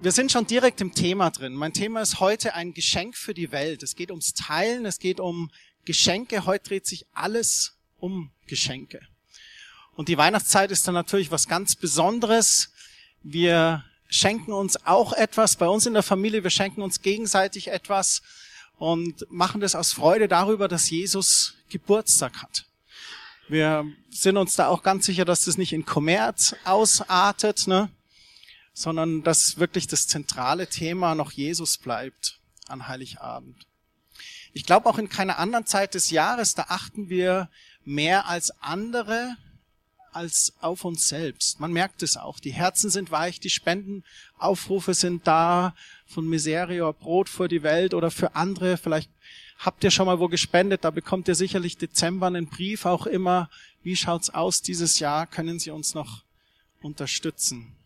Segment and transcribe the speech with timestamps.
[0.00, 1.54] Wir sind schon direkt im Thema drin.
[1.54, 3.82] Mein Thema ist heute ein Geschenk für die Welt.
[3.82, 5.50] Es geht ums Teilen, es geht um
[5.84, 6.46] Geschenke.
[6.46, 9.00] Heute dreht sich alles um Geschenke.
[9.96, 12.70] Und die Weihnachtszeit ist dann natürlich was ganz Besonderes.
[13.24, 16.44] Wir schenken uns auch etwas bei uns in der Familie.
[16.44, 18.22] Wir schenken uns gegenseitig etwas
[18.76, 22.66] und machen das aus Freude darüber, dass Jesus Geburtstag hat.
[23.48, 27.90] Wir sind uns da auch ganz sicher, dass das nicht in Kommerz ausartet, ne?
[28.78, 32.38] Sondern dass wirklich das zentrale Thema noch Jesus bleibt
[32.68, 33.66] an Heiligabend.
[34.52, 37.50] Ich glaube auch in keiner anderen Zeit des Jahres, da achten wir
[37.84, 39.36] mehr als andere
[40.12, 41.58] als auf uns selbst.
[41.58, 42.38] Man merkt es auch.
[42.38, 45.74] Die Herzen sind weich, die Spendenaufrufe sind da
[46.06, 48.76] von Miserior, Brot für die Welt oder für andere.
[48.76, 49.10] Vielleicht
[49.58, 53.50] habt ihr schon mal wo gespendet, da bekommt ihr sicherlich Dezember einen Brief auch immer.
[53.82, 55.26] Wie schaut's aus dieses Jahr?
[55.26, 56.22] Können Sie uns noch
[56.80, 57.77] unterstützen?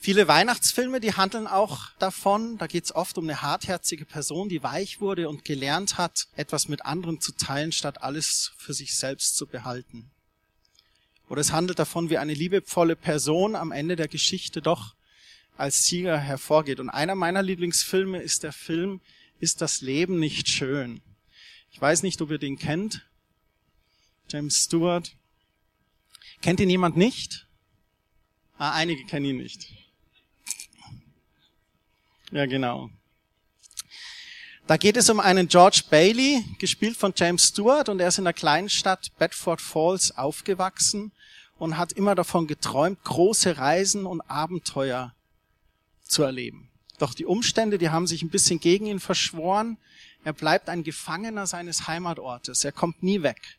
[0.00, 2.56] Viele Weihnachtsfilme, die handeln auch davon.
[2.56, 6.68] Da geht es oft um eine hartherzige Person, die weich wurde und gelernt hat, etwas
[6.68, 10.08] mit anderen zu teilen, statt alles für sich selbst zu behalten.
[11.28, 14.94] Oder es handelt davon, wie eine liebevolle Person am Ende der Geschichte doch
[15.56, 16.78] als Sieger hervorgeht.
[16.78, 19.00] Und einer meiner Lieblingsfilme ist der Film
[19.40, 21.00] Ist das Leben nicht schön?
[21.70, 23.06] Ich weiß nicht, ob ihr den kennt.
[24.28, 25.12] James Stewart.
[26.40, 27.46] Kennt ihn jemand nicht?
[28.58, 29.77] Ah, einige kennen ihn nicht.
[32.30, 32.90] Ja, genau.
[34.66, 38.24] Da geht es um einen George Bailey, gespielt von James Stewart, und er ist in
[38.24, 41.12] der kleinen Stadt Bedford Falls aufgewachsen
[41.58, 45.14] und hat immer davon geträumt, große Reisen und Abenteuer
[46.02, 46.68] zu erleben.
[46.98, 49.78] Doch die Umstände, die haben sich ein bisschen gegen ihn verschworen.
[50.24, 52.64] Er bleibt ein Gefangener seines Heimatortes.
[52.64, 53.58] Er kommt nie weg.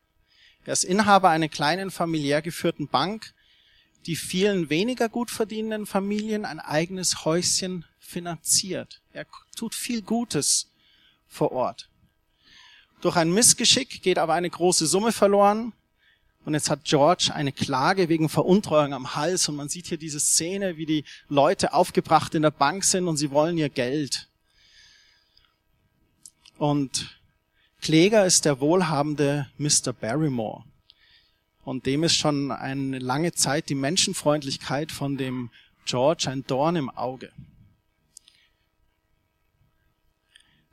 [0.65, 3.33] Er ist Inhaber einer kleinen familiär geführten Bank,
[4.05, 9.01] die vielen weniger gut verdienenden Familien ein eigenes Häuschen finanziert.
[9.13, 9.25] Er
[9.55, 10.71] tut viel Gutes
[11.27, 11.89] vor Ort.
[13.01, 15.73] Durch ein Missgeschick geht aber eine große Summe verloren.
[16.45, 19.47] Und jetzt hat George eine Klage wegen Veruntreuung am Hals.
[19.47, 23.17] Und man sieht hier diese Szene, wie die Leute aufgebracht in der Bank sind und
[23.17, 24.27] sie wollen ihr Geld.
[26.57, 27.19] Und
[27.81, 29.93] Kläger ist der wohlhabende Mr.
[29.93, 30.65] Barrymore.
[31.69, 35.51] Und dem ist schon eine lange Zeit die Menschenfreundlichkeit von dem
[35.85, 37.31] George ein Dorn im Auge.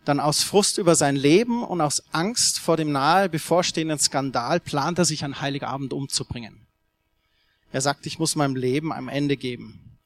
[0.06, 4.98] Dann aus Frust über sein Leben und aus Angst vor dem nahe bevorstehenden Skandal plant
[4.98, 6.66] er sich an Heiligabend umzubringen.
[7.72, 9.98] Er sagt, ich muss meinem Leben ein Ende geben.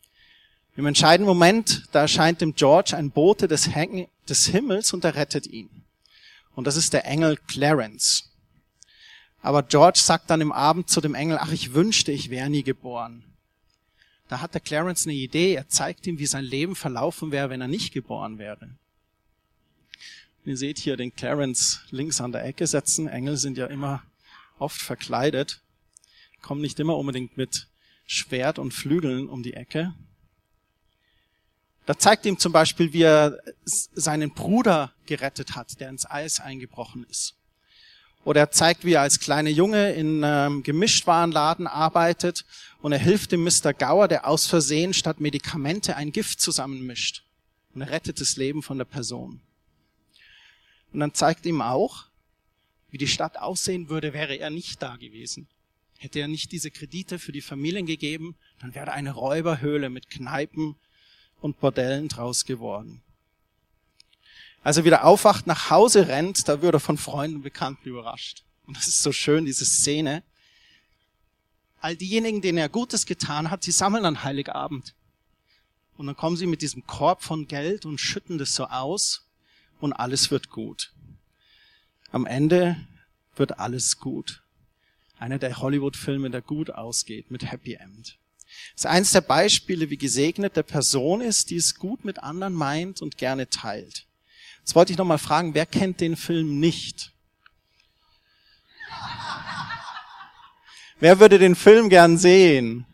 [0.74, 5.14] Im entscheidenden Moment, da erscheint dem George ein Bote des, Hen des Himmels und er
[5.14, 5.70] rettet ihn.
[6.56, 8.29] Und das ist der Engel Clarence.
[9.42, 12.62] Aber George sagt dann im Abend zu dem Engel, ach, ich wünschte, ich wäre nie
[12.62, 13.24] geboren.
[14.28, 17.60] Da hat der Clarence eine Idee, er zeigt ihm, wie sein Leben verlaufen wäre, wenn
[17.60, 18.70] er nicht geboren wäre.
[20.44, 23.08] Ihr seht hier den Clarence links an der Ecke setzen.
[23.08, 24.02] Engel sind ja immer
[24.58, 25.60] oft verkleidet,
[26.42, 27.66] kommen nicht immer unbedingt mit
[28.06, 29.94] Schwert und Flügeln um die Ecke.
[31.86, 37.04] Da zeigt ihm zum Beispiel, wie er seinen Bruder gerettet hat, der ins Eis eingebrochen
[37.04, 37.34] ist.
[38.24, 42.44] Oder er zeigt, wie er als kleiner Junge in einem Gemischtwarenladen arbeitet
[42.82, 43.72] und er hilft dem Mr.
[43.72, 47.24] Gauer, der aus Versehen statt Medikamente ein Gift zusammenmischt.
[47.74, 49.40] Und rettet das Leben von der Person.
[50.92, 52.06] Und dann zeigt ihm auch,
[52.90, 55.46] wie die Stadt aussehen würde, wäre er nicht da gewesen.
[55.98, 60.74] Hätte er nicht diese Kredite für die Familien gegeben, dann wäre eine Räuberhöhle mit Kneipen
[61.40, 63.02] und Bordellen draus geworden.
[64.62, 68.44] Als er wieder aufwacht, nach Hause rennt, da wird er von Freunden und Bekannten überrascht.
[68.66, 70.22] Und das ist so schön, diese Szene.
[71.80, 74.94] All diejenigen, denen er Gutes getan hat, sie sammeln an Heiligabend.
[75.96, 79.26] Und dann kommen sie mit diesem Korb von Geld und schütten das so aus
[79.80, 80.92] und alles wird gut.
[82.12, 82.76] Am Ende
[83.36, 84.42] wird alles gut.
[85.18, 88.18] Einer der Hollywood-Filme, der gut ausgeht, mit Happy End.
[88.74, 92.54] Das ist eines der Beispiele, wie gesegnet der Person ist, die es gut mit anderen
[92.54, 94.06] meint und gerne teilt.
[94.70, 97.12] Jetzt wollte ich noch mal fragen, wer kennt den Film nicht?
[101.00, 102.86] Wer würde den Film gern sehen?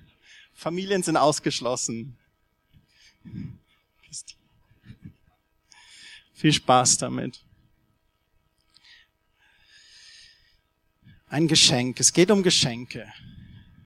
[0.55, 2.17] Familien sind ausgeschlossen.
[6.33, 7.45] Viel Spaß damit.
[11.29, 12.01] Ein Geschenk.
[12.01, 13.13] Es geht um Geschenke.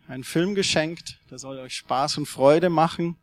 [0.06, 3.16] Ein Film geschenkt, der soll euch Spaß und Freude machen.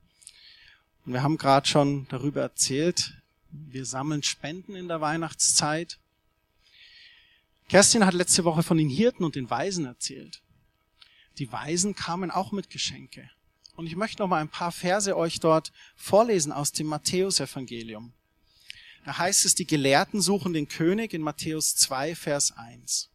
[1.06, 3.17] Und wir haben gerade schon darüber erzählt,
[3.52, 6.00] wir sammeln Spenden in der Weihnachtszeit.
[7.70, 10.42] Kerstin hat letzte Woche von den Hirten und den Weisen erzählt.
[11.38, 13.30] Die Weisen kamen auch mit Geschenke.
[13.76, 18.14] Und ich möchte noch mal ein paar Verse euch dort vorlesen aus dem Matthäusevangelium.
[19.06, 23.10] Da heißt es, die Gelehrten suchen den König in Matthäus 2, Vers 1.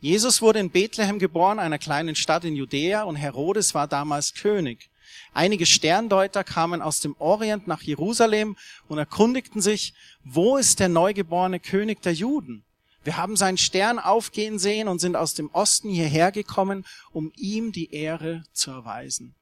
[0.00, 4.89] Jesus wurde in Bethlehem geboren, einer kleinen Stadt in Judäa, und Herodes war damals König.
[5.32, 8.56] Einige Sterndeuter kamen aus dem Orient nach Jerusalem
[8.88, 12.64] und erkundigten sich, wo ist der neugeborene König der Juden?
[13.02, 17.72] Wir haben seinen Stern aufgehen sehen und sind aus dem Osten hierher gekommen, um ihm
[17.72, 19.34] die Ehre zu erweisen.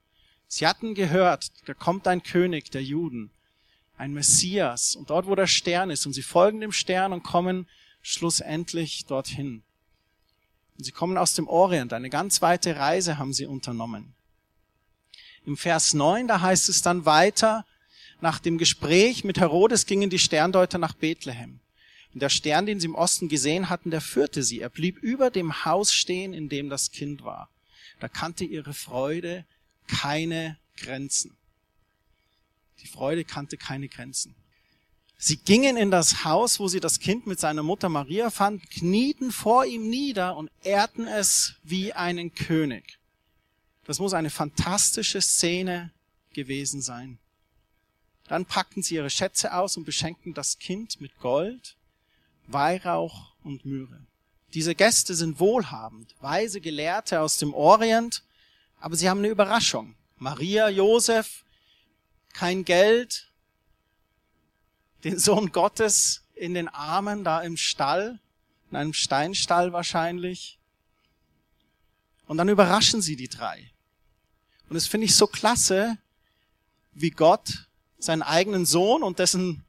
[0.47, 3.31] Sie hatten gehört, da kommt ein König der Juden,
[3.97, 7.69] ein Messias, und dort, wo der Stern ist, und sie folgen dem Stern und kommen
[8.01, 9.63] schlussendlich dorthin.
[10.79, 14.15] Und sie kommen aus dem Orient, eine ganz weite Reise haben sie unternommen.
[15.49, 17.65] Im Vers 9, da heißt es dann weiter,
[18.21, 21.61] nach dem Gespräch mit Herodes gingen die Sterndeuter nach Bethlehem.
[22.13, 24.61] Und der Stern, den sie im Osten gesehen hatten, der führte sie.
[24.61, 27.49] Er blieb über dem Haus stehen, in dem das Kind war.
[27.99, 29.47] Da kannte ihre Freude
[29.87, 31.35] keine Grenzen.
[32.83, 34.35] Die Freude kannte keine Grenzen.
[35.17, 39.33] Sie gingen in das Haus, wo sie das Kind mit seiner Mutter Maria fanden, knieten
[39.33, 42.98] vor ihm nieder und ehrten es wie einen König.
[43.89, 45.91] Das muss eine fantastische Szene
[46.35, 47.19] gewesen sein.
[48.25, 51.75] Dann packten sie ihre Schätze aus und beschenkten das Kind mit Gold,
[52.49, 54.05] Weihrauch und Myrrhe.
[54.53, 58.25] Diese Gäste sind wohlhabend, weise Gelehrte aus dem Orient,
[58.79, 59.95] aber sie haben eine Überraschung.
[60.19, 61.47] Maria, Josef,
[62.35, 63.33] kein Geld,
[65.03, 68.21] den Sohn Gottes in den Armen da im Stall,
[68.71, 70.59] in einem Steinstall wahrscheinlich.
[72.27, 73.73] Und dann überraschen sie die drei.
[74.69, 75.99] Und das finde ich so klasse,
[76.93, 77.69] wie Gott
[77.99, 79.65] seinen eigenen Sohn und dessen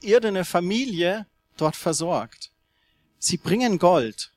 [0.00, 1.26] irdene Familie
[1.56, 2.50] dort versorgt.
[3.18, 4.32] Sie bringen Gold.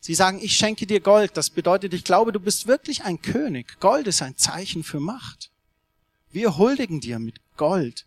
[0.00, 1.36] Sie sagen, ich schenke dir Gold.
[1.36, 3.78] Das bedeutet, ich glaube, du bist wirklich ein König.
[3.80, 5.50] Gold ist ein Zeichen für Macht.
[6.30, 8.06] Wir huldigen dir mit Gold,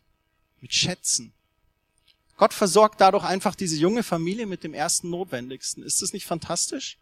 [0.62, 1.34] mit Schätzen.
[2.38, 5.84] Gott versorgt dadurch einfach diese junge Familie mit dem ersten Notwendigsten.
[5.84, 6.98] Ist das nicht fantastisch?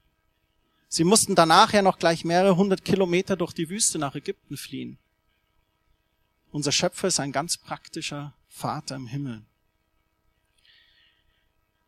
[0.89, 4.97] Sie mussten danach ja noch gleich mehrere hundert Kilometer durch die Wüste nach Ägypten fliehen.
[6.51, 9.43] Unser Schöpfer ist ein ganz praktischer Vater im Himmel.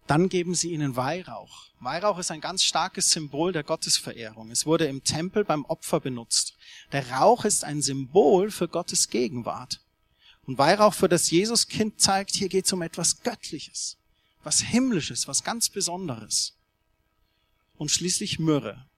[0.05, 1.67] Dann geben sie ihnen Weihrauch.
[1.79, 4.51] Weihrauch ist ein ganz starkes Symbol der Gottesverehrung.
[4.51, 6.57] Es wurde im Tempel beim Opfer benutzt.
[6.91, 9.81] Der Rauch ist ein Symbol für Gottes Gegenwart.
[10.47, 13.97] Und Weihrauch für das Jesuskind zeigt, hier geht es um etwas Göttliches,
[14.43, 16.55] was Himmlisches, was ganz Besonderes.
[17.77, 18.88] Und schließlich Myrrhe.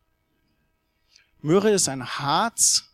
[1.42, 2.86] Myrrhe ist ein Harz,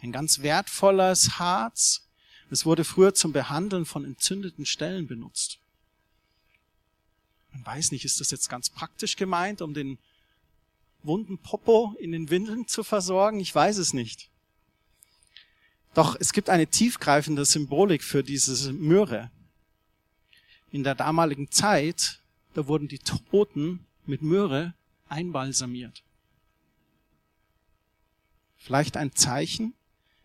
[0.00, 2.08] ein ganz wertvolles Harz.
[2.50, 5.58] Es wurde früher zum Behandeln von entzündeten Stellen benutzt.
[7.52, 9.98] Man weiß nicht, ist das jetzt ganz praktisch gemeint, um den
[11.02, 13.40] wunden Popo in den Windeln zu versorgen?
[13.40, 14.30] Ich weiß es nicht.
[15.94, 19.30] Doch es gibt eine tiefgreifende Symbolik für diese Myrrhe.
[20.70, 22.20] In der damaligen Zeit,
[22.54, 24.74] da wurden die Toten mit Myrrhe
[25.08, 26.02] einbalsamiert.
[28.66, 29.74] Vielleicht ein Zeichen,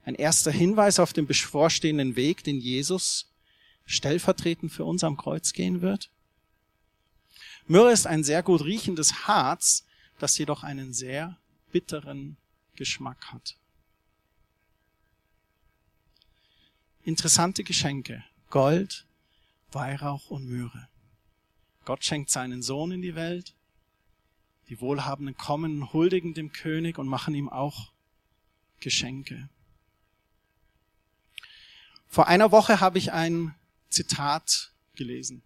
[0.03, 3.31] ein erster Hinweis auf den bevorstehenden Weg, den Jesus
[3.85, 6.09] stellvertretend für uns am Kreuz gehen wird?
[7.67, 9.85] Myrrhe ist ein sehr gut riechendes Harz,
[10.17, 11.37] das jedoch einen sehr
[11.71, 12.35] bitteren
[12.75, 13.57] Geschmack hat.
[17.03, 18.23] interessante Geschenke.
[18.49, 19.05] Gold,
[19.71, 20.87] Weihrauch und Myrrhe.
[21.85, 23.55] Gott schenkt seinen Sohn in die Welt.
[24.69, 27.91] Die Wohlhabenden kommen, huldigen dem König und machen ihm auch
[28.81, 29.49] Geschenke.
[32.07, 33.55] Vor einer Woche habe ich ein
[33.89, 35.41] Zitat gelesen.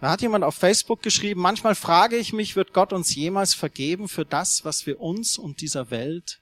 [0.00, 4.08] Da hat jemand auf Facebook geschrieben, manchmal frage ich mich, wird Gott uns jemals vergeben
[4.08, 6.40] für das, was wir uns und dieser Welt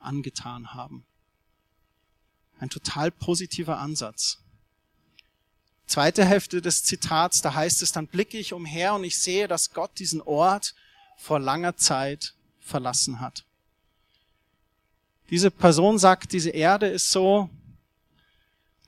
[0.00, 1.04] angetan haben?
[2.58, 4.38] Ein total positiver Ansatz.
[5.86, 9.72] Zweite Hälfte des Zitats, da heißt es, dann blicke ich umher und ich sehe, dass
[9.72, 10.74] Gott diesen Ort
[11.16, 13.44] vor langer Zeit verlassen hat.
[15.30, 17.50] Diese Person sagt, diese Erde ist so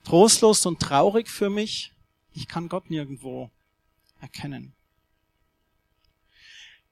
[0.03, 1.91] trostlos und traurig für mich,
[2.33, 3.49] ich kann Gott nirgendwo
[4.21, 4.73] erkennen.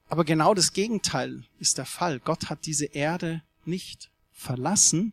[0.08, 2.20] Aber genau das Gegenteil ist der Fall.
[2.20, 5.12] Gott hat diese Erde nicht verlassen,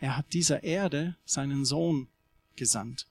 [0.00, 2.08] er hat dieser Erde seinen Sohn
[2.54, 3.06] gesandt.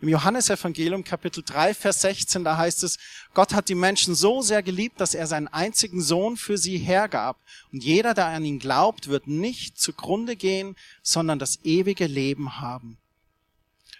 [0.00, 2.98] Im Johannesevangelium Kapitel 3, Vers 16, da heißt es,
[3.34, 7.36] Gott hat die Menschen so sehr geliebt, dass er seinen einzigen Sohn für sie hergab.
[7.72, 12.98] Und jeder, der an ihn glaubt, wird nicht zugrunde gehen, sondern das ewige Leben haben.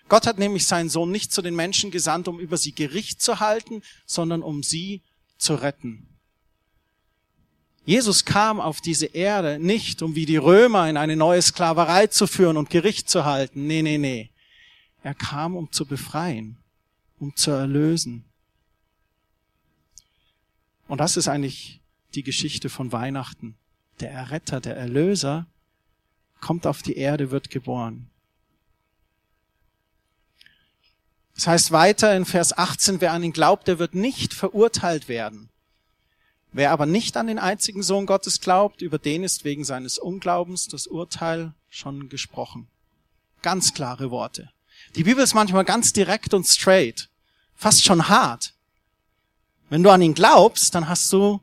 [0.08, 3.40] Gott hat nämlich seinen Sohn nicht zu den Menschen gesandt, um über sie Gericht zu
[3.40, 5.02] halten, sondern um sie
[5.36, 6.06] zu retten.
[7.84, 12.26] Jesus kam auf diese Erde nicht, um wie die Römer in eine neue Sklaverei zu
[12.26, 13.66] führen und Gericht zu halten.
[13.66, 14.30] Nee, nee, nee.
[15.08, 16.58] Er kam, um zu befreien,
[17.18, 18.26] um zu erlösen.
[20.86, 21.80] Und das ist eigentlich
[22.14, 23.56] die Geschichte von Weihnachten.
[24.00, 25.46] Der Erretter, der Erlöser
[26.42, 28.10] kommt auf die Erde, wird geboren.
[31.36, 35.48] Das heißt weiter in Vers 18, wer an ihn glaubt, der wird nicht verurteilt werden.
[36.52, 40.68] Wer aber nicht an den einzigen Sohn Gottes glaubt, über den ist wegen seines Unglaubens
[40.68, 42.68] das Urteil schon gesprochen.
[43.40, 44.50] Ganz klare Worte.
[44.94, 47.08] Die Bibel ist manchmal ganz direkt und straight,
[47.54, 48.54] fast schon hart.
[49.68, 51.40] Wenn du an ihn glaubst, dann hast du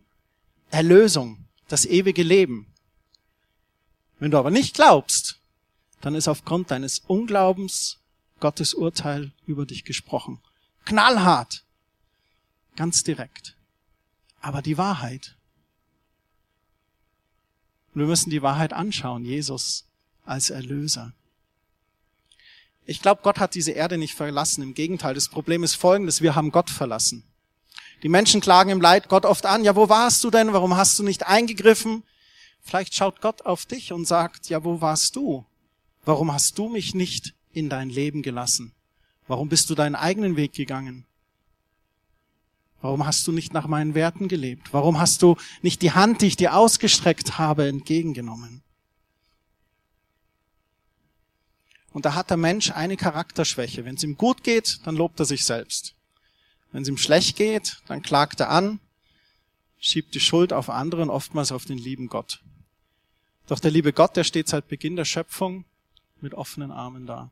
[0.71, 2.67] Erlösung, das ewige Leben.
[4.19, 5.39] Wenn du aber nicht glaubst,
[6.01, 7.99] dann ist aufgrund deines Unglaubens
[8.39, 10.39] Gottes Urteil über dich gesprochen.
[10.85, 11.63] Knallhart,
[12.75, 13.55] ganz direkt.
[14.41, 15.35] Aber die Wahrheit.
[17.93, 19.85] Und wir müssen die Wahrheit anschauen, Jesus
[20.25, 21.13] als Erlöser.
[22.85, 24.61] Ich glaube, Gott hat diese Erde nicht verlassen.
[24.61, 27.23] Im Gegenteil, das Problem ist folgendes, wir haben Gott verlassen.
[28.03, 30.53] Die Menschen klagen im Leid Gott oft an, ja, wo warst du denn?
[30.53, 32.03] Warum hast du nicht eingegriffen?
[32.61, 35.45] Vielleicht schaut Gott auf dich und sagt, ja, wo warst du?
[36.03, 38.73] Warum hast du mich nicht in dein Leben gelassen?
[39.27, 41.05] Warum bist du deinen eigenen Weg gegangen?
[42.81, 44.71] Warum hast du nicht nach meinen Werten gelebt?
[44.71, 48.61] Warum hast du nicht die Hand, die ich dir ausgestreckt habe, entgegengenommen?
[51.95, 53.85] Und da hat der Mensch eine Charakterschwäche.
[53.85, 55.95] Wenn es ihm gut geht, dann lobt er sich selbst.
[56.73, 58.81] Wenn es ihm schlecht geht, dann klagt er an,
[59.79, 62.41] schiebt die Schuld auf andere und oftmals auf den lieben Gott.
[63.47, 65.63] Doch der liebe Gott, der steht seit Beginn der Schöpfung
[66.19, 67.31] mit offenen Armen da.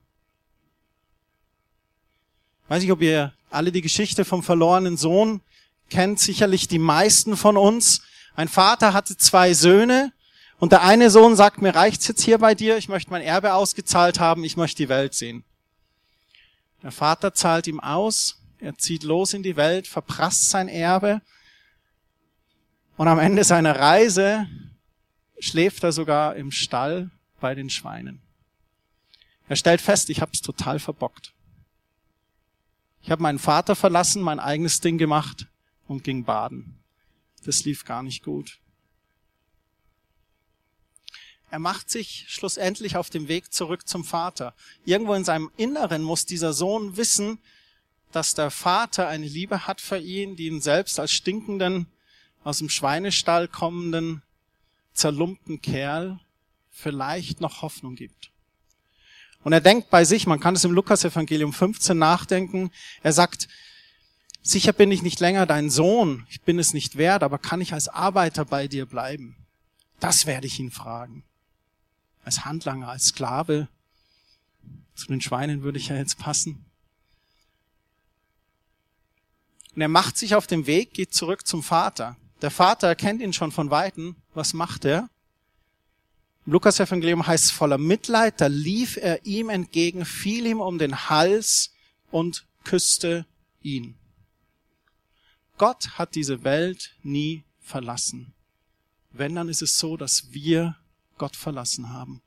[2.70, 5.41] Weiß nicht, ob ihr alle die Geschichte vom verlorenen Sohn
[5.89, 8.01] kennt, sicherlich die meisten von uns.
[8.34, 10.13] Ein Vater hatte zwei Söhne
[10.63, 13.53] und der eine Sohn sagt, mir reicht's jetzt hier bei dir, ich möchte mein Erbe
[13.53, 15.43] ausgezahlt haben, ich möchte die Welt sehen.
[16.82, 21.22] Der Vater zahlt ihm aus, er zieht los in die Welt, verprasst sein Erbe
[22.96, 24.48] und am Ende seiner Reise
[25.38, 28.22] schläft er sogar im Stall bei den Schweinen.
[29.50, 31.34] Er stellt fest, ich habe es total verbockt.
[33.01, 35.46] Ich habe meinen Vater verlassen, mein eigenes Ding gemacht
[35.89, 36.79] und ging baden.
[37.43, 38.62] Das lief gar nicht gut.
[41.53, 44.55] Er macht sich schlussendlich auf dem Weg zurück zum Vater.
[44.86, 47.38] Irgendwo in seinem Inneren muss dieser Sohn wissen,
[48.12, 51.86] dass der Vater eine Liebe hat für ihn, die ihn selbst als stinkenden,
[52.43, 54.24] aus dem Schweinestall kommenden,
[54.95, 56.19] zerlumpten Kerl
[56.72, 58.31] vielleicht noch Hoffnung gibt.
[59.43, 62.72] Und er denkt bei sich, man kann es im Lukas-Evangelium 15 nachdenken,
[63.03, 63.48] er sagt,
[64.41, 67.74] sicher bin ich nicht länger dein Sohn, ich bin es nicht wert, aber kann ich
[67.74, 69.36] als Arbeiter bei dir bleiben?
[70.00, 71.24] Das werde ich ihn fragen
[72.23, 73.67] als Handlanger, als Sklave.
[74.95, 76.65] Zu den Schweinen würde ich ja jetzt passen.
[79.75, 82.15] Und er macht sich auf den Weg, geht zurück zum Vater.
[82.41, 84.15] Der Vater erkennt ihn schon von Weitem.
[84.33, 85.09] Was macht er?
[86.45, 91.09] Im Lukas-Evangelium heißt es voller Mitleid, da lief er ihm entgegen, fiel ihm um den
[91.09, 91.71] Hals
[92.11, 93.25] und küsste
[93.61, 93.95] ihn.
[95.57, 98.33] Gott hat diese Welt nie verlassen.
[99.11, 100.75] Wenn, dann ist es so, dass wir
[101.23, 102.21] Gott verlassen haben.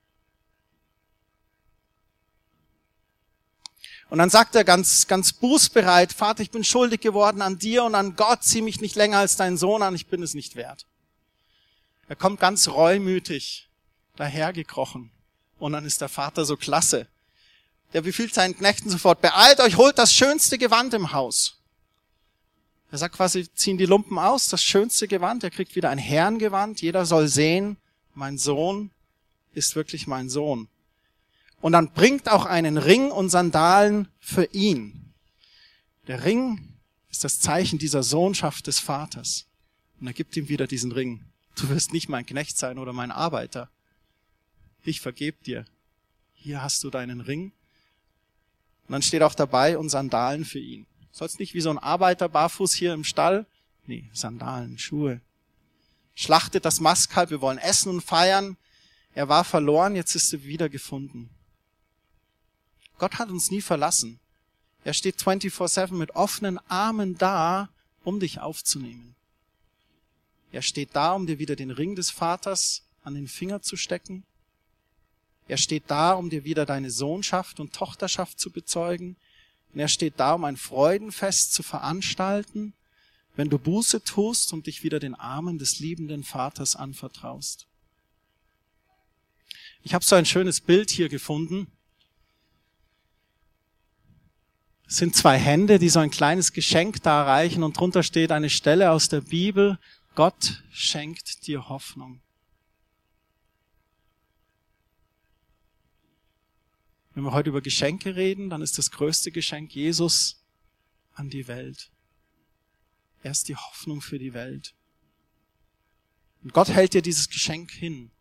[4.09, 7.95] Und dann sagt er ganz, ganz bußbereit, Vater, ich bin schuldig geworden an dir und
[7.95, 10.87] an Gott, zieh mich nicht länger als dein Sohn an, ich bin es nicht wert.
[12.09, 13.69] Er kommt ganz reumütig
[14.17, 15.11] dahergekrochen.
[15.59, 17.07] Und dann ist der Vater so klasse.
[17.93, 21.59] Der befiehlt seinen Knechten sofort, beeilt euch, holt das schönste Gewand im Haus.
[22.91, 26.81] Er sagt quasi, ziehen die Lumpen aus, das schönste Gewand, er kriegt wieder ein Herrengewand,
[26.81, 27.77] jeder soll sehen,
[28.17, 28.91] mein Sohn
[29.53, 30.69] ist wirklich mein Sohn.
[31.61, 35.13] Und dann bringt auch einen Ring und Sandalen für ihn.
[36.07, 36.77] Der Ring
[37.11, 39.47] ist das Zeichen dieser Sohnschaft des Vaters.
[40.01, 41.25] Und er gibt ihm wieder diesen Ring.
[41.57, 43.71] Du wirst nicht mein Knecht sein oder mein Arbeiter.
[44.83, 45.65] Ich vergeb dir.
[46.35, 47.53] Hier hast du deinen Ring.
[48.87, 50.87] Und dann steht auch dabei und Sandalen für ihn.
[51.11, 53.47] Sollst nicht wie so ein Arbeiter barfuß hier im Stall?
[53.87, 55.21] Nee, Sandalen, Schuhe
[56.17, 58.57] schlachtet das Mastkalb, wir wollen essen und feiern.
[59.15, 61.31] Er war verloren, jetzt ist er wiedergefunden.
[62.99, 64.19] Gott hat uns nie verlassen.
[64.83, 67.69] Er steht 24-7 mit offenen Armen da,
[68.03, 69.15] um dich aufzunehmen.
[70.53, 74.25] Er steht da, um dir wieder den Ring des Vaters an den Finger zu stecken.
[75.49, 79.17] Er steht da, um dir wieder deine Sohnschaft und Tochterschaft zu bezeugen.
[79.75, 82.73] Und er steht da, um ein Freudenfest zu veranstalten
[83.37, 87.69] wenn du Buße tust und dich wieder den Armen des liebenden Vaters anvertraust.
[89.83, 91.71] Ich habe so ein schönes Bild hier gefunden.
[94.89, 98.51] Es sind zwei Hände, die so ein kleines Geschenk da reichen und drunter steht eine
[98.51, 99.79] Stelle aus der Bibel.
[100.15, 102.23] Gott schenkt dir Hoffnung.
[107.15, 110.45] Wenn wir heute über Geschenke reden, dann ist das größte Geschenk Jesus
[111.15, 111.91] an die Welt.
[113.27, 114.73] Er ist die Hoffnung für die Welt.
[116.45, 118.13] Und Gott hält dir dieses Geschenk hin.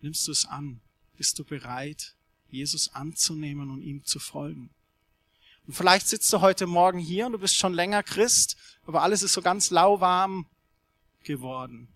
[0.00, 0.80] Nimmst du es an?
[1.14, 2.16] Bist du bereit,
[2.48, 4.70] Jesus anzunehmen und ihm zu folgen?
[5.66, 8.56] Und vielleicht sitzt du heute Morgen hier und du bist schon länger Christ,
[8.86, 10.48] aber alles ist so ganz lauwarm
[11.24, 11.88] geworden.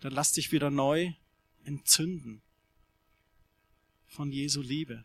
[0.00, 1.12] Dann lass dich wieder neu
[1.62, 2.42] entzünden
[4.08, 5.04] von Jesu Liebe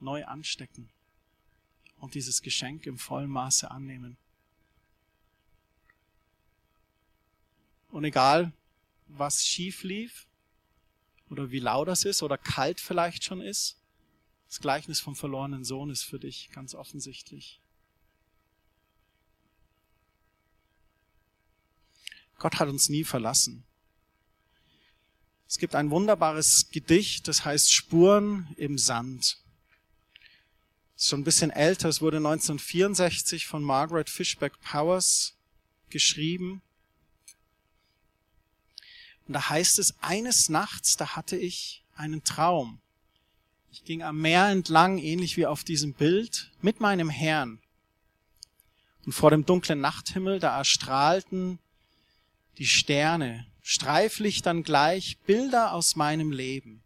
[0.00, 0.88] neu anstecken
[1.98, 4.16] und dieses Geschenk im vollen Maße annehmen.
[7.90, 8.52] Und egal,
[9.06, 10.26] was schief lief
[11.30, 13.78] oder wie laut das ist oder kalt vielleicht schon ist,
[14.48, 17.60] das Gleichnis vom verlorenen Sohn ist für dich ganz offensichtlich.
[22.38, 23.64] Gott hat uns nie verlassen.
[25.48, 29.38] Es gibt ein wunderbares Gedicht, das heißt Spuren im Sand
[30.96, 31.88] schon ein bisschen älter.
[31.88, 35.36] Es wurde 1964 von Margaret Fishback Powers
[35.90, 36.62] geschrieben.
[39.26, 42.80] Und da heißt es, eines Nachts, da hatte ich einen Traum.
[43.70, 47.60] Ich ging am Meer entlang, ähnlich wie auf diesem Bild, mit meinem Herrn.
[49.04, 51.58] Und vor dem dunklen Nachthimmel, da erstrahlten
[52.58, 56.82] die Sterne, Streiflichtern gleich, Bilder aus meinem Leben.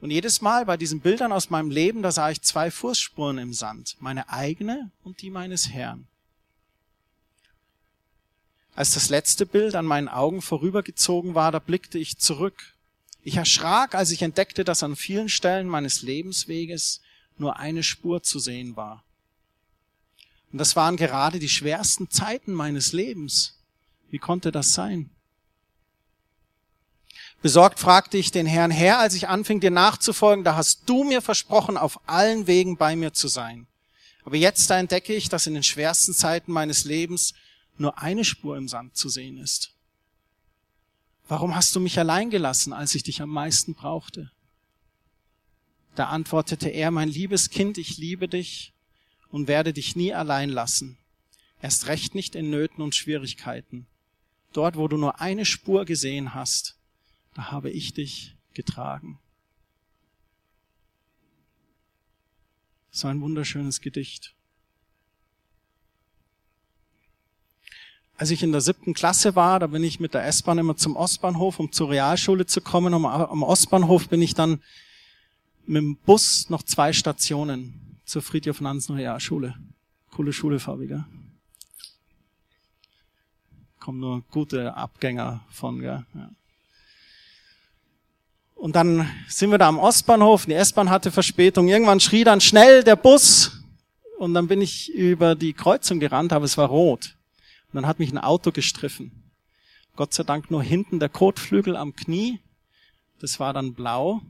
[0.00, 3.52] Und jedes Mal bei diesen Bildern aus meinem Leben, da sah ich zwei Fußspuren im
[3.52, 6.06] Sand, meine eigene und die meines Herrn.
[8.76, 12.74] Als das letzte Bild an meinen Augen vorübergezogen war, da blickte ich zurück.
[13.24, 17.00] Ich erschrak, als ich entdeckte, dass an vielen Stellen meines Lebensweges
[17.36, 19.02] nur eine Spur zu sehen war.
[20.52, 23.58] Und das waren gerade die schwersten Zeiten meines Lebens.
[24.10, 25.10] Wie konnte das sein?
[27.40, 31.22] Besorgt fragte ich den Herrn, Herr, als ich anfing, dir nachzufolgen, da hast du mir
[31.22, 33.68] versprochen, auf allen Wegen bei mir zu sein.
[34.24, 37.34] Aber jetzt da entdecke ich, dass in den schwersten Zeiten meines Lebens
[37.76, 39.72] nur eine Spur im Sand zu sehen ist.
[41.28, 44.32] Warum hast du mich allein gelassen, als ich dich am meisten brauchte?
[45.94, 48.72] Da antwortete er, mein liebes Kind, ich liebe dich
[49.30, 50.98] und werde dich nie allein lassen.
[51.60, 53.86] Erst recht nicht in Nöten und Schwierigkeiten.
[54.52, 56.77] Dort, wo du nur eine Spur gesehen hast,
[57.34, 59.18] da habe ich dich getragen.
[62.90, 64.34] So ein wunderschönes Gedicht.
[68.16, 70.96] Als ich in der siebten Klasse war, da bin ich mit der S-Bahn immer zum
[70.96, 72.92] Ostbahnhof, um zur Realschule zu kommen.
[72.92, 74.60] Am Ostbahnhof bin ich dann
[75.66, 79.54] mit dem Bus noch zwei Stationen zur Friedhof Nansen Realschule.
[80.10, 81.06] Coole Schule, Fabiger.
[83.78, 86.04] Kommen nur gute Abgänger von, gell?
[86.14, 86.30] Ja.
[88.58, 91.68] Und dann sind wir da am Ostbahnhof, die S-Bahn hatte Verspätung.
[91.68, 93.52] Irgendwann schrie dann schnell der Bus.
[94.18, 97.14] Und dann bin ich über die Kreuzung gerannt, aber es war rot.
[97.68, 99.12] Und dann hat mich ein Auto gestriffen.
[99.94, 102.40] Gott sei Dank nur hinten der Kotflügel am Knie.
[103.20, 104.22] Das war dann blau.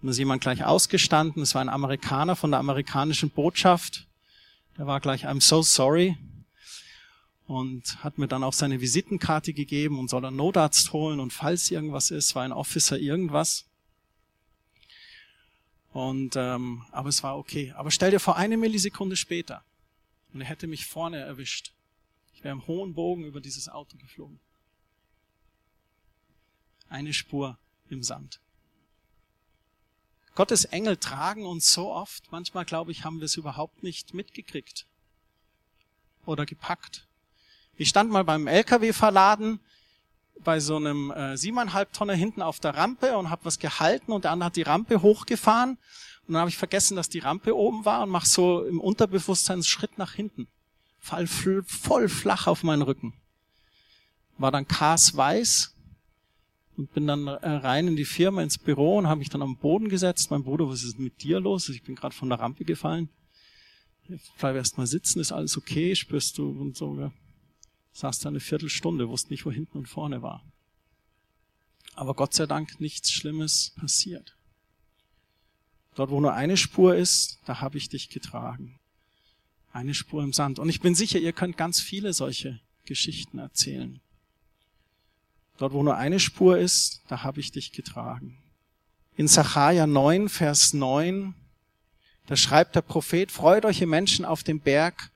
[0.00, 1.42] Und da ist jemand gleich ausgestanden.
[1.42, 4.06] Es war ein Amerikaner von der amerikanischen Botschaft.
[4.78, 6.16] Der war gleich, I'm so sorry.
[7.50, 11.68] Und hat mir dann auch seine Visitenkarte gegeben und soll einen Notarzt holen und falls
[11.68, 13.66] irgendwas ist, war ein Officer irgendwas.
[15.92, 17.72] Und ähm, aber es war okay.
[17.72, 19.64] Aber stell dir vor, eine Millisekunde später
[20.32, 21.72] und er hätte mich vorne erwischt.
[22.34, 24.38] Ich wäre im hohen Bogen über dieses Auto geflogen.
[26.88, 27.58] Eine Spur
[27.88, 28.38] im Sand.
[30.36, 34.86] Gottes Engel tragen uns so oft, manchmal glaube ich, haben wir es überhaupt nicht mitgekriegt
[36.24, 37.08] oder gepackt.
[37.80, 39.58] Ich stand mal beim LKW-Verladen
[40.44, 44.24] bei so einem äh, siebeneinhalb Tonner hinten auf der Rampe und habe was gehalten und
[44.24, 45.78] der andere hat die Rampe hochgefahren
[46.26, 49.54] und dann habe ich vergessen, dass die Rampe oben war und mach so im Unterbewusstsein
[49.54, 50.46] einen Schritt nach hinten.
[50.98, 53.14] Fall voll flach auf meinen Rücken.
[54.36, 55.74] War dann Kars weiß
[56.76, 59.56] und bin dann äh, rein in die Firma ins Büro und habe mich dann am
[59.56, 60.30] Boden gesetzt.
[60.30, 61.70] Mein Bruder, was ist mit dir los?
[61.70, 63.08] Ich bin gerade von der Rampe gefallen.
[64.38, 66.94] Bleib erst mal sitzen, ist alles okay, spürst du und so.
[67.00, 67.10] Ja
[67.92, 70.44] saß da eine Viertelstunde, wusste nicht, wo hinten und vorne war.
[71.94, 74.36] Aber Gott sei Dank nichts Schlimmes passiert.
[75.94, 78.78] Dort, wo nur eine Spur ist, da habe ich dich getragen.
[79.72, 80.58] Eine Spur im Sand.
[80.58, 84.00] Und ich bin sicher, ihr könnt ganz viele solche Geschichten erzählen.
[85.58, 88.38] Dort, wo nur eine Spur ist, da habe ich dich getragen.
[89.16, 91.34] In Sacharja 9, Vers 9,
[92.26, 95.10] da schreibt der Prophet, freut euch ihr Menschen auf dem Berg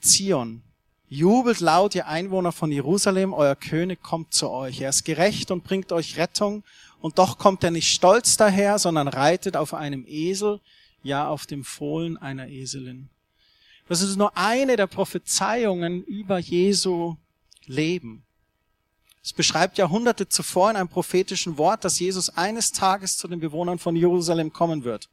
[0.00, 0.62] Zion.
[1.08, 4.80] Jubelt laut, ihr Einwohner von Jerusalem, euer König kommt zu euch.
[4.80, 6.64] Er ist gerecht und bringt euch Rettung.
[7.00, 10.60] Und doch kommt er nicht stolz daher, sondern reitet auf einem Esel,
[11.04, 13.08] ja auf dem Fohlen einer Eselin.
[13.88, 17.16] Das ist nur eine der Prophezeiungen über Jesu
[17.66, 18.24] Leben.
[19.22, 23.78] Es beschreibt Jahrhunderte zuvor in einem prophetischen Wort, dass Jesus eines Tages zu den Bewohnern
[23.78, 25.08] von Jerusalem kommen wird.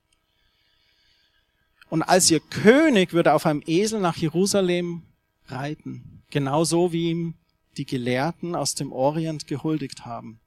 [1.89, 5.03] Und als ihr König würde auf einem Esel nach Jerusalem
[5.47, 6.23] reiten.
[6.29, 7.33] Genauso wie ihm
[7.77, 10.39] die Gelehrten aus dem Orient gehuldigt haben.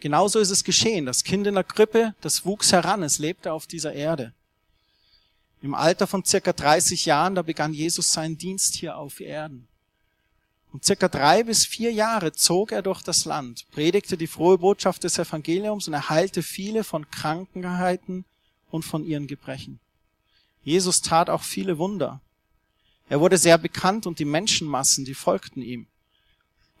[0.00, 1.06] Genauso ist es geschehen.
[1.06, 4.32] Das Kind in der Krippe, das wuchs heran, es lebte auf dieser Erde.
[5.62, 9.68] Im Alter von circa 30 Jahren, da begann Jesus seinen Dienst hier auf Erden.
[10.72, 15.04] Und circa drei bis vier Jahre zog er durch das Land, predigte die frohe Botschaft
[15.04, 18.24] des Evangeliums und erheilte viele von Krankheiten
[18.70, 19.80] und von ihren Gebrechen.
[20.62, 22.20] Jesus tat auch viele Wunder.
[23.10, 25.88] Er wurde sehr bekannt und die Menschenmassen, die folgten ihm,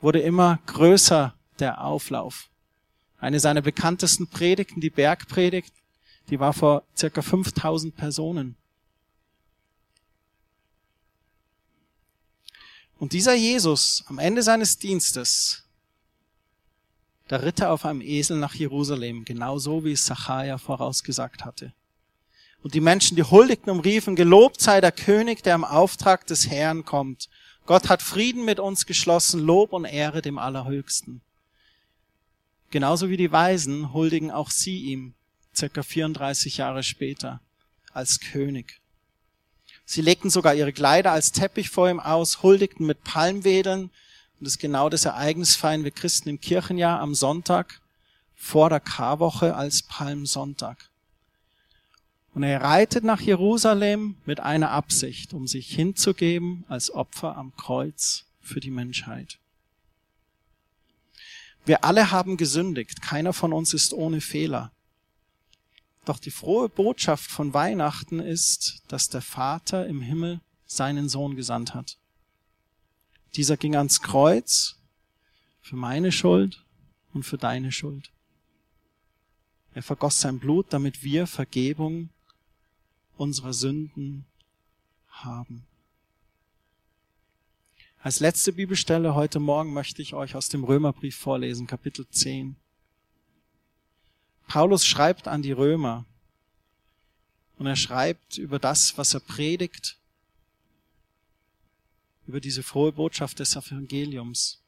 [0.00, 2.50] wurde immer größer der Auflauf.
[3.18, 5.74] Eine seiner bekanntesten Predigten, die Bergpredigt,
[6.28, 8.54] die war vor circa 5000 Personen.
[12.96, 15.64] Und dieser Jesus, am Ende seines Dienstes,
[17.26, 21.74] da ritt er auf einem Esel nach Jerusalem, genauso wie es Zachariah vorausgesagt hatte.
[22.62, 26.50] Und die Menschen, die huldigten und riefen, gelobt sei der König, der im Auftrag des
[26.50, 27.28] Herrn kommt.
[27.66, 31.22] Gott hat Frieden mit uns geschlossen, Lob und Ehre dem Allerhöchsten.
[32.70, 35.14] Genauso wie die Weisen huldigen auch sie ihm,
[35.54, 37.40] circa 34 Jahre später,
[37.92, 38.80] als König.
[39.84, 43.84] Sie legten sogar ihre Kleider als Teppich vor ihm aus, huldigten mit Palmwedeln.
[43.84, 43.92] Und
[44.38, 47.80] das ist genau das Ereignis feiern wir Christen im Kirchenjahr am Sonntag
[48.36, 50.89] vor der Karwoche als Palmsonntag.
[52.34, 58.26] Und er reitet nach Jerusalem mit einer Absicht, um sich hinzugeben als Opfer am Kreuz
[58.40, 59.38] für die Menschheit.
[61.64, 64.72] Wir alle haben gesündigt, keiner von uns ist ohne Fehler.
[66.04, 71.74] Doch die frohe Botschaft von Weihnachten ist, dass der Vater im Himmel seinen Sohn gesandt
[71.74, 71.98] hat.
[73.36, 74.76] Dieser ging ans Kreuz
[75.60, 76.64] für meine Schuld
[77.12, 78.10] und für deine Schuld.
[79.74, 82.08] Er vergoss sein Blut, damit wir Vergebung
[83.20, 84.24] unserer Sünden
[85.08, 85.66] haben.
[88.02, 92.56] Als letzte Bibelstelle heute Morgen möchte ich euch aus dem Römerbrief vorlesen, Kapitel 10.
[94.48, 96.06] Paulus schreibt an die Römer
[97.58, 99.98] und er schreibt über das, was er predigt,
[102.26, 104.62] über diese frohe Botschaft des Evangeliums.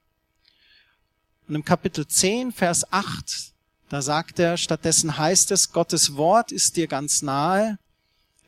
[1.48, 3.54] Und im Kapitel 10, Vers 8,
[3.88, 7.78] da sagt er, stattdessen heißt es, Gottes Wort ist dir ganz nahe,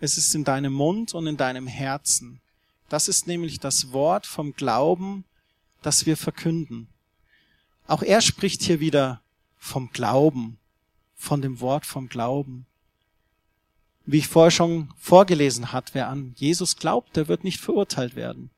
[0.01, 2.41] es ist in deinem Mund und in deinem Herzen.
[2.89, 5.25] Das ist nämlich das Wort vom Glauben,
[5.83, 6.89] das wir verkünden.
[7.87, 9.21] Auch er spricht hier wieder
[9.59, 10.59] vom Glauben,
[11.17, 12.67] von dem Wort vom Glauben.
[14.07, 18.51] Wie ich vorher schon vorgelesen hat, wer an Jesus glaubt, der wird nicht verurteilt werden.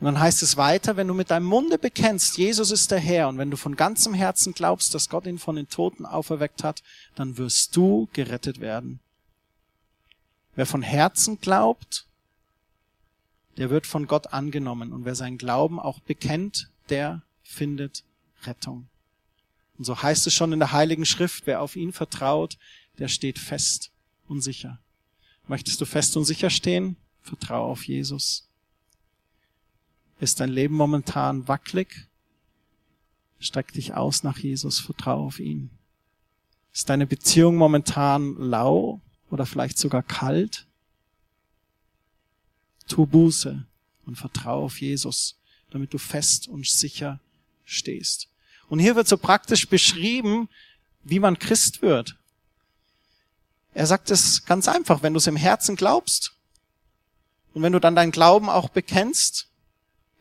[0.00, 3.28] Und dann heißt es weiter, wenn du mit deinem Munde bekennst, Jesus ist der Herr,
[3.28, 6.82] und wenn du von ganzem Herzen glaubst, dass Gott ihn von den Toten auferweckt hat,
[7.14, 9.00] dann wirst du gerettet werden.
[10.56, 12.06] Wer von Herzen glaubt,
[13.56, 14.92] der wird von Gott angenommen.
[14.92, 18.04] Und wer seinen Glauben auch bekennt, der findet
[18.44, 18.88] Rettung.
[19.78, 22.58] Und so heißt es schon in der Heiligen Schrift, wer auf ihn vertraut,
[22.98, 23.90] der steht fest
[24.28, 24.78] und sicher.
[25.46, 26.96] Möchtest du fest und sicher stehen?
[27.22, 28.46] Vertraue auf Jesus.
[30.20, 32.08] Ist dein Leben momentan wackelig?
[33.38, 35.70] Streck dich aus nach Jesus, vertraue auf ihn.
[36.72, 39.00] Ist deine Beziehung momentan lau
[39.30, 40.66] oder vielleicht sogar kalt?
[42.88, 43.64] Tu Buße
[44.06, 45.36] und vertraue auf Jesus,
[45.70, 47.20] damit du fest und sicher
[47.64, 48.28] stehst.
[48.68, 50.48] Und hier wird so praktisch beschrieben,
[51.02, 52.16] wie man Christ wird.
[53.74, 56.34] Er sagt es ganz einfach, wenn du es im Herzen glaubst
[57.52, 59.48] und wenn du dann deinen Glauben auch bekennst,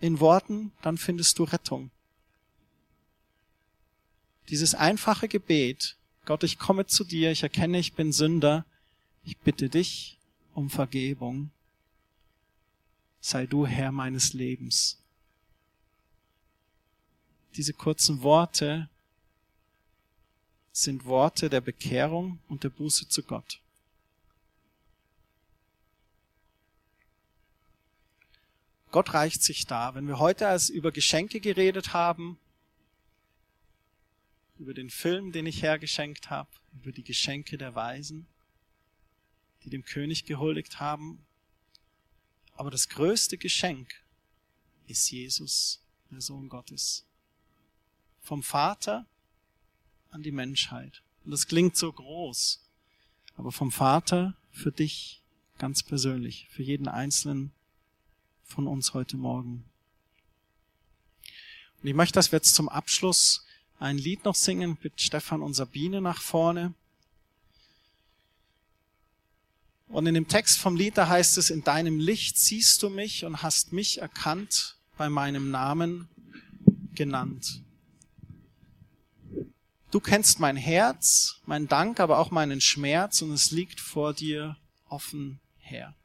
[0.03, 1.89] in Worten, dann findest du Rettung.
[4.49, 8.65] Dieses einfache Gebet, Gott, ich komme zu dir, ich erkenne, ich bin Sünder,
[9.23, 10.19] ich bitte dich
[10.53, 11.51] um Vergebung.
[13.21, 15.01] Sei du Herr meines Lebens.
[17.55, 18.89] Diese kurzen Worte
[20.73, 23.61] sind Worte der Bekehrung und der Buße zu Gott.
[28.93, 29.95] Gott reicht sich da.
[29.95, 32.37] Wenn wir heute als über Geschenke geredet haben,
[34.59, 38.27] über den Film, den ich hergeschenkt habe, über die Geschenke der Weisen,
[39.63, 41.25] die dem König gehuldigt haben,
[42.53, 43.95] aber das größte Geschenk
[44.85, 47.07] ist Jesus, der Sohn Gottes.
[48.21, 49.07] Vom Vater
[50.11, 51.01] an die Menschheit.
[51.25, 52.63] Und das klingt so groß,
[53.37, 55.23] aber vom Vater für dich
[55.57, 57.53] ganz persönlich, für jeden Einzelnen
[58.53, 59.63] von uns heute Morgen.
[61.81, 63.45] Und ich möchte, dass wir jetzt zum Abschluss
[63.79, 66.75] ein Lied noch singen mit Stefan und Sabine nach vorne.
[69.87, 73.25] Und in dem Text vom Lied, da heißt es, in deinem Licht siehst du mich
[73.25, 76.07] und hast mich erkannt, bei meinem Namen
[76.93, 77.63] genannt.
[79.89, 84.57] Du kennst mein Herz, mein Dank, aber auch meinen Schmerz und es liegt vor dir
[84.89, 85.95] offen her.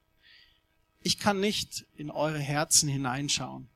[1.00, 3.68] Ich kann nicht in eure Herzen hineinschauen,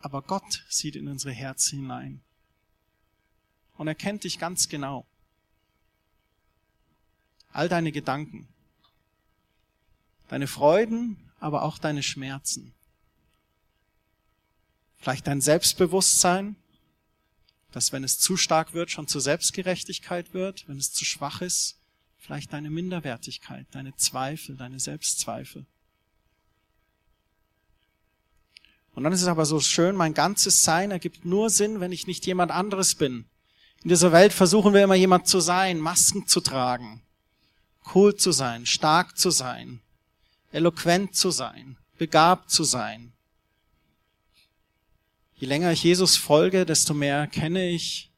[0.00, 2.20] aber Gott sieht in unsere Herzen hinein.
[3.76, 5.06] Und er kennt dich ganz genau.
[7.52, 8.48] All deine Gedanken,
[10.28, 12.74] deine Freuden, aber auch deine Schmerzen.
[14.98, 16.56] Vielleicht dein Selbstbewusstsein,
[17.72, 21.78] dass wenn es zu stark wird, schon zur Selbstgerechtigkeit wird, wenn es zu schwach ist,
[22.16, 25.66] vielleicht deine Minderwertigkeit, deine Zweifel, deine Selbstzweifel.
[28.98, 32.08] Und dann ist es aber so schön, mein ganzes Sein ergibt nur Sinn, wenn ich
[32.08, 33.26] nicht jemand anderes bin.
[33.84, 37.00] In dieser Welt versuchen wir immer jemand zu sein, Masken zu tragen,
[37.94, 39.78] cool zu sein, stark zu sein,
[40.50, 43.12] eloquent zu sein, begabt zu sein.
[45.36, 48.10] Je länger ich Jesus folge, desto mehr erkenne ich,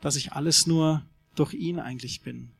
[0.00, 2.53] dass ich alles nur durch ihn eigentlich bin.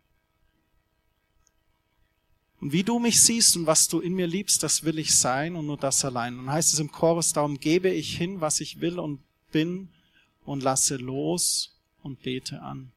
[2.64, 5.54] Und wie du mich siehst und was du in mir liebst, das will ich sein
[5.54, 6.38] und nur das allein.
[6.38, 9.20] Und heißt es im Chorus, darum gebe ich hin, was ich will und
[9.52, 9.90] bin
[10.46, 12.90] und lasse los und bete an.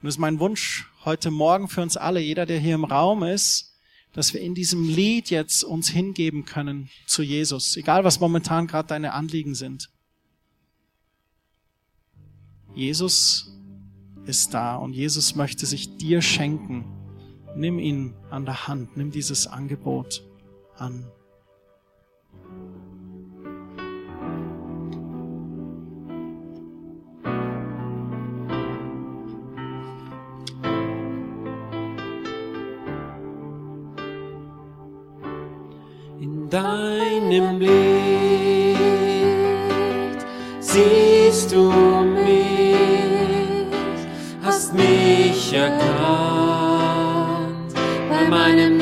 [0.00, 3.22] Und es ist mein Wunsch heute Morgen für uns alle, jeder, der hier im Raum
[3.22, 3.74] ist,
[4.14, 8.88] dass wir in diesem Lied jetzt uns hingeben können zu Jesus, egal was momentan gerade
[8.88, 9.90] deine Anliegen sind.
[12.74, 13.52] Jesus
[14.24, 17.05] ist da und Jesus möchte sich dir schenken
[17.58, 20.22] Nimm ihn an der Hand, nimm dieses Angebot
[20.76, 21.06] an.
[36.20, 37.72] In deinem Licht
[40.60, 41.70] siehst du
[42.02, 42.76] mich,
[44.42, 46.55] hast mich erkannt
[48.28, 48.75] meinem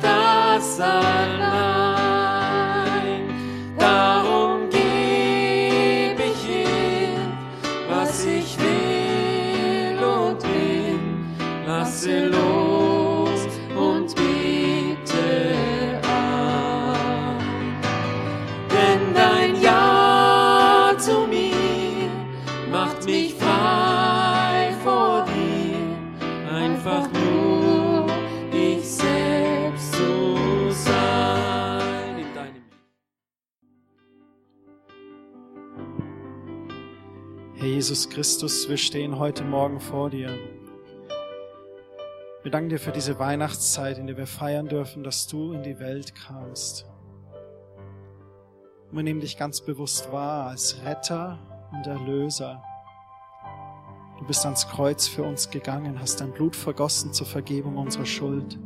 [0.00, 1.91] tās almas.
[37.92, 40.30] Jesus Christus, wir stehen heute Morgen vor dir.
[42.42, 45.78] Wir danken dir für diese Weihnachtszeit, in der wir feiern dürfen, dass du in die
[45.78, 46.86] Welt kamst.
[48.88, 51.38] Und wir nehmen dich ganz bewusst wahr als Retter
[51.70, 52.62] und Erlöser.
[54.18, 58.58] Du bist ans Kreuz für uns gegangen, hast dein Blut vergossen zur Vergebung unserer Schuld.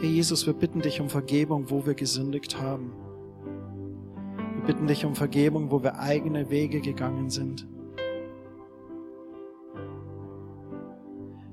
[0.00, 3.05] Herr Jesus, wir bitten dich um Vergebung, wo wir gesündigt haben
[4.66, 7.68] bitten dich um Vergebung, wo wir eigene Wege gegangen sind.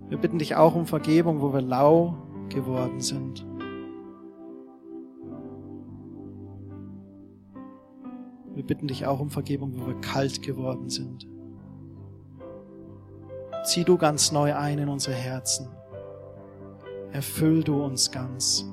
[0.09, 2.15] Wir bitten dich auch um Vergebung, wo wir lau
[2.49, 3.45] geworden sind.
[8.55, 11.27] Wir bitten dich auch um Vergebung, wo wir kalt geworden sind.
[13.63, 15.67] Zieh du ganz neu ein in unsere Herzen.
[17.11, 18.67] Erfüll du uns ganz.